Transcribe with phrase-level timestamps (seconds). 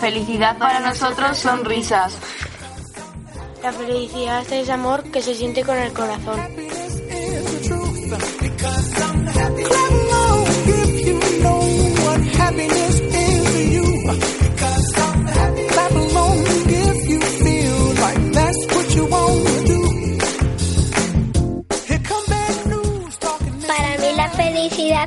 [0.00, 2.16] felicidad para nosotros son risas.
[3.62, 6.40] La felicidad es amor que se siente con el corazón.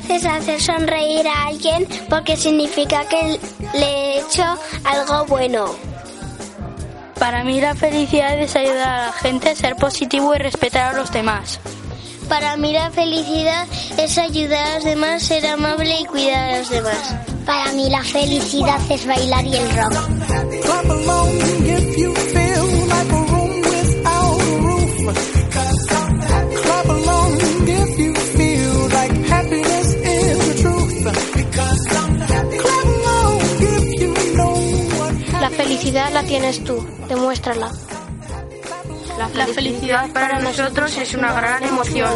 [0.04, 3.38] Felicidad es hacer sonreír a alguien porque significa que
[3.74, 4.44] le he hecho
[4.84, 5.66] algo bueno.
[7.18, 10.98] Para mí la felicidad es ayudar a la gente a ser positivo y respetar a
[10.98, 11.60] los demás.
[12.28, 13.66] Para mí la felicidad
[13.98, 17.14] es ayudar a los demás, ser amable y cuidar a los demás.
[17.46, 19.94] Para mí la felicidad es bailar y el rock.
[35.84, 37.70] Felicidad la tienes tú, demuéstrala.
[39.34, 42.10] La felicidad para nosotros es una gran emoción.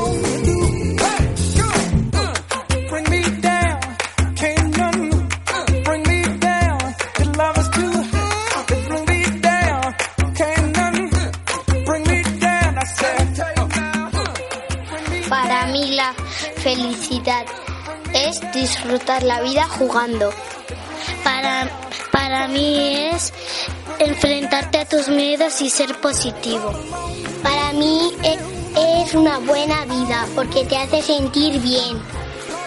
[15.29, 16.15] Para mí la
[16.57, 17.45] felicidad
[18.53, 20.31] disfrutar la vida jugando.
[21.25, 21.69] Para,
[22.13, 23.33] para mí es
[23.99, 26.73] enfrentarte a tus miedos y ser positivo.
[27.43, 31.99] Para mí e- es una buena vida porque te hace sentir bien.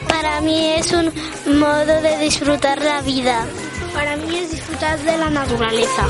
[0.08, 1.12] Para mí es un
[1.60, 3.46] modo de disfrutar la vida.
[3.94, 6.06] Para mí es disfrutar de la naturaleza.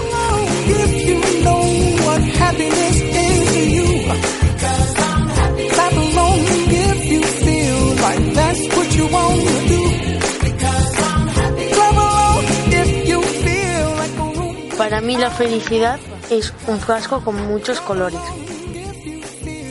[14.77, 18.19] Para mí la felicidad es un frasco con muchos colores.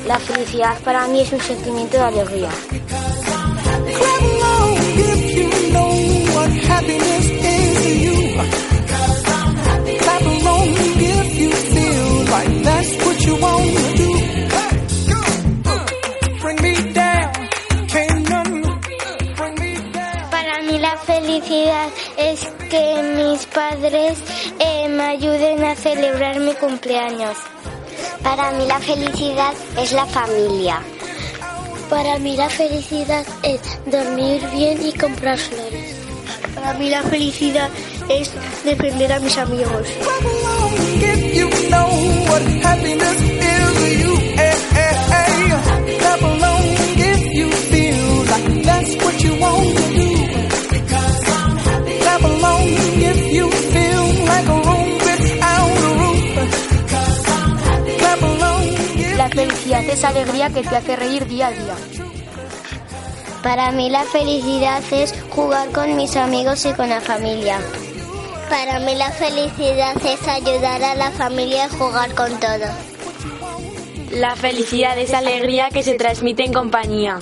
[0.07, 2.49] La felicidad para mí es un sentimiento de alegría.
[21.41, 24.19] Felicidad es que mis padres
[24.59, 27.37] eh, me ayuden a celebrar mi cumpleaños.
[28.23, 30.81] Para mí la felicidad es la familia.
[31.89, 35.97] Para mí la felicidad es dormir bien y comprar flores.
[36.55, 37.69] Para mí la felicidad
[38.09, 38.31] es
[38.65, 39.87] defender a mis amigos.
[59.41, 61.75] Felicidad es alegría que te hace reír día a día.
[63.43, 67.59] Para mí la felicidad es jugar con mis amigos y con la familia.
[68.51, 72.69] Para mí la felicidad es ayudar a la familia a jugar con todo.
[74.11, 77.19] La felicidad es alegría que se transmite en compañía.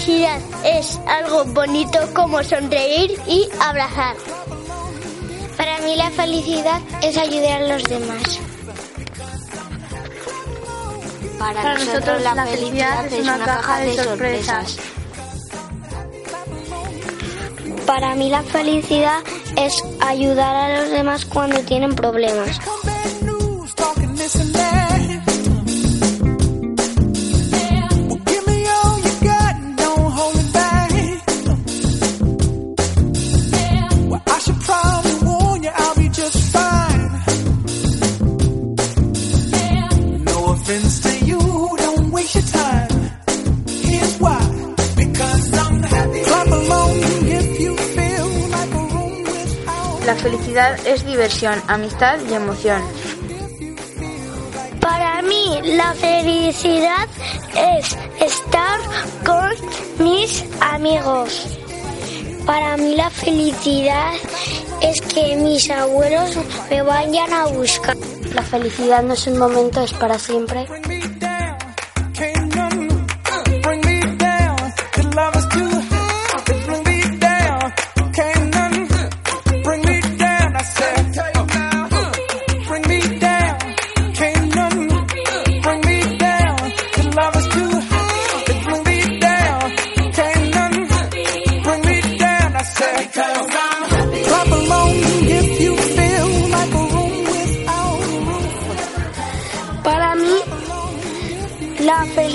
[0.00, 4.16] Felicidad es algo bonito como sonreír y abrazar.
[5.56, 8.40] Para mí la felicidad es ayudar a los demás.
[11.38, 14.76] Para nosotros la felicidad es una caja de sorpresas.
[17.86, 19.20] Para mí la felicidad
[19.56, 22.58] es ayudar a los demás cuando tienen problemas.
[50.50, 52.82] Felicidad es diversión, amistad y emoción.
[54.80, 57.06] Para mí la felicidad
[57.56, 58.80] es estar
[59.24, 61.56] con mis amigos.
[62.46, 64.12] Para mí la felicidad
[64.80, 66.36] es que mis abuelos
[66.68, 67.96] me vayan a buscar.
[68.34, 70.66] La felicidad no es un momento, es para siempre.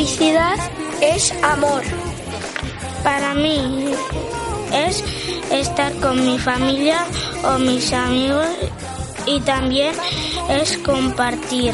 [0.05, 0.59] Felicidad
[1.01, 1.81] es amor.
[3.03, 3.91] Para mí
[4.71, 5.03] es
[5.51, 7.03] estar con mi familia
[7.43, 8.45] o mis amigos
[9.25, 9.95] y también
[10.47, 11.73] es compartir.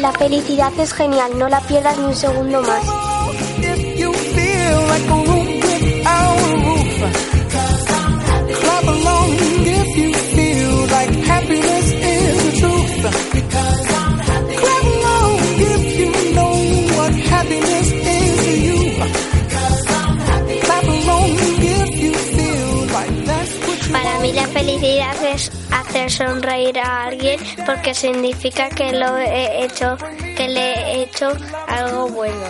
[0.00, 2.84] La felicidad es genial, no la pierdas ni un segundo más.
[24.32, 29.96] Felicidad es hacer sonreír a alguien porque significa que lo he hecho,
[30.36, 31.32] que le he hecho
[31.68, 32.46] algo bueno.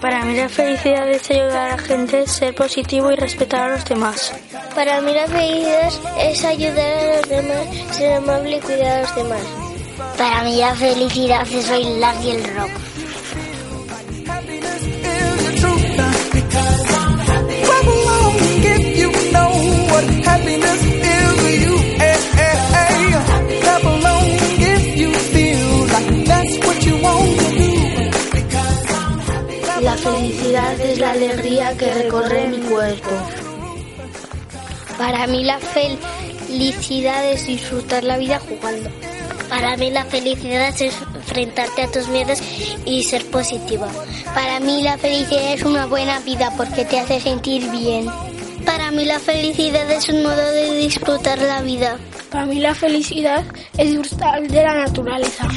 [0.00, 3.84] Para mí la felicidad es ayudar a la gente, ser positivo y respetar a los
[3.84, 4.32] demás.
[4.74, 9.14] Para mí la felicidad es ayudar a los demás, ser amable y cuidar a los
[9.16, 9.42] demás.
[10.18, 12.70] Para mí la felicidad es bailar y el rock.
[30.56, 33.10] Felicidad es la alegría que recorre mi cuerpo.
[34.96, 38.90] Para mí la felicidad es disfrutar la vida jugando.
[39.50, 42.40] Para mí la felicidad es enfrentarte a tus miedos
[42.84, 43.88] y ser positiva.
[44.34, 48.06] Para mí la felicidad es una buena vida porque te hace sentir bien.
[48.64, 51.98] Para mí la felicidad es un modo de disfrutar la vida.
[52.30, 53.44] Para mí la felicidad
[53.76, 55.48] es disfrutar de la naturaleza.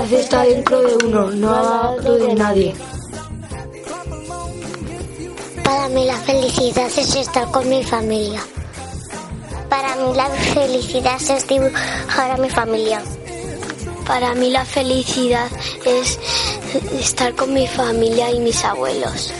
[0.00, 2.74] Felicidad está dentro de uno, no dentro de nadie.
[5.62, 8.40] Para mí la felicidad es estar con mi familia.
[9.68, 13.02] Para mí la felicidad es dibujar a mi familia.
[14.06, 15.48] Para mí la felicidad
[15.84, 16.18] es
[16.98, 19.32] estar con mi familia y mis abuelos.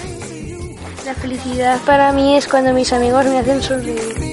[1.06, 4.29] La felicidad para mí es cuando mis amigos me hacen sonreír.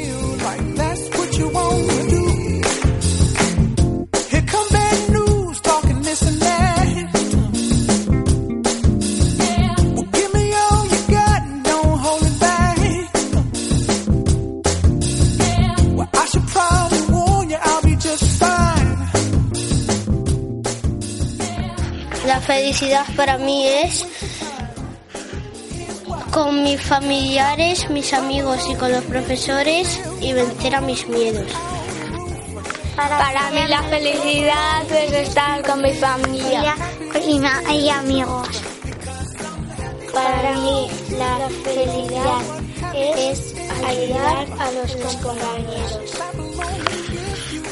[22.58, 24.04] Felicidad para mí es
[26.32, 31.52] con mis familiares, mis amigos y con los profesores y vencer a mis miedos.
[32.96, 36.76] Para, mí la felicidad es estar con mi familia
[37.24, 38.50] y, amigos.
[40.12, 42.42] Para mí la felicidad
[42.96, 43.54] es
[43.86, 46.12] ayudar a los compañeros.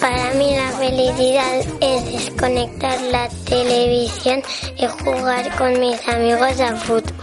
[0.06, 4.44] Para mí la felicidad es desconectar la televisión
[4.78, 7.15] y jugar con mis amigos al fútbol.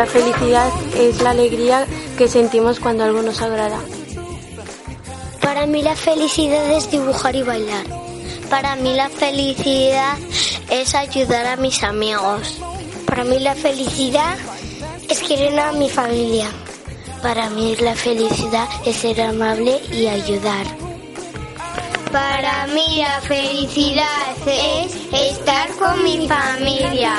[0.00, 3.78] La felicidad es la alegría que sentimos cuando algo nos agrada.
[5.42, 7.84] Para mí la felicidad es dibujar y bailar.
[8.48, 10.16] Para mí la felicidad
[10.70, 12.62] es ayudar a mis amigos.
[13.04, 14.38] Para mí la felicidad
[15.06, 16.46] es querer a mi familia.
[17.20, 20.64] Para mí la felicidad es ser amable y ayudar.
[22.10, 27.12] Para mí la felicidad es estar con mi familia.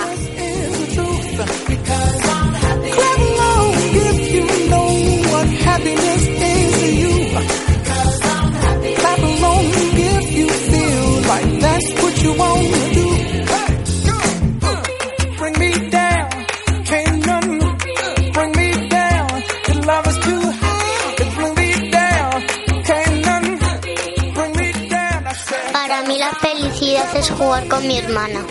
[25.74, 28.42] Para mí la felicidad es jugar con mi hermana.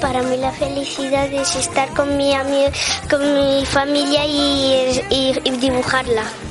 [0.00, 2.32] Para mí la felicidad es estar con mi
[3.10, 6.49] con mi familia y dibujarla.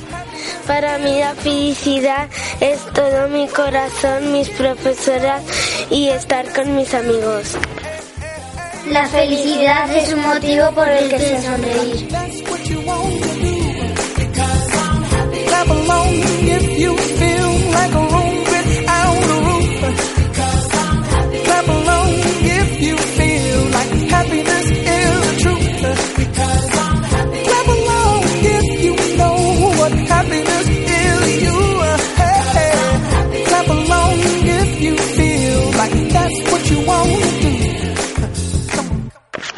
[0.66, 2.28] Para mí la felicidad
[2.60, 5.42] es todo mi corazón, mis profesoras
[5.90, 7.56] y estar con mis amigos.
[8.90, 12.49] La felicidad es un motivo por el que se sonreír.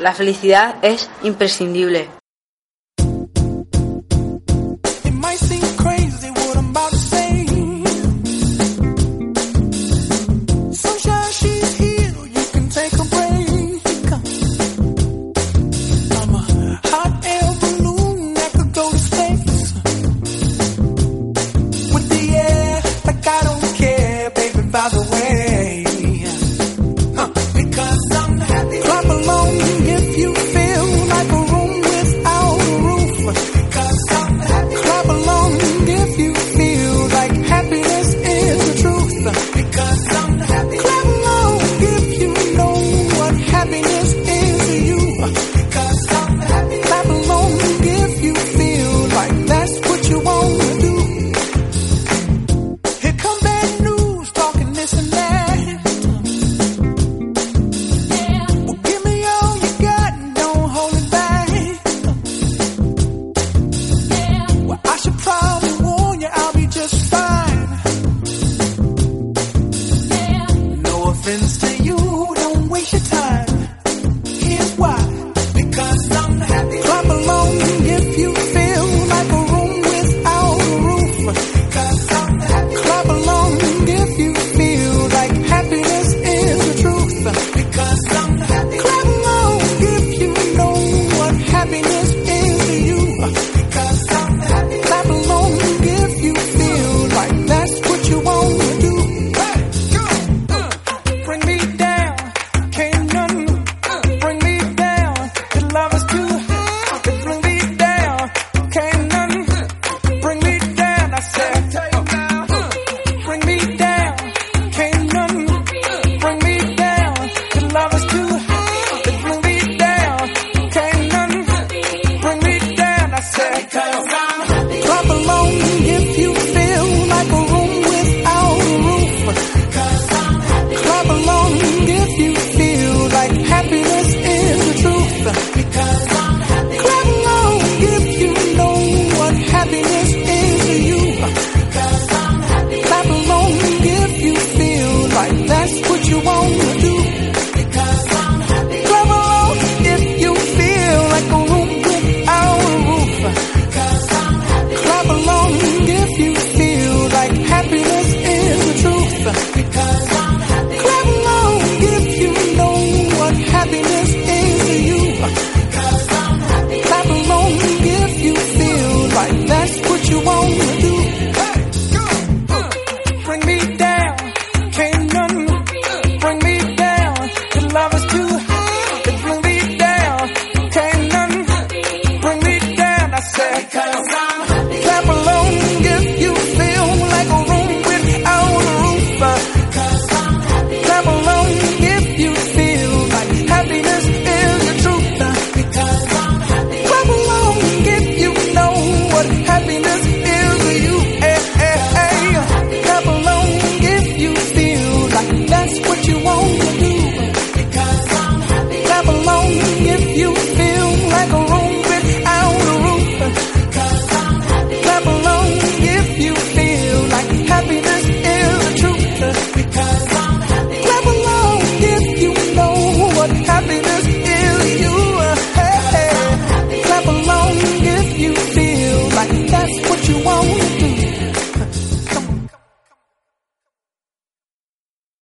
[0.03, 2.09] La felicidad es imprescindible.